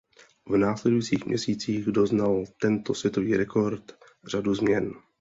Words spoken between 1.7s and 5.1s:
doznal tento světový rekord řadu změn.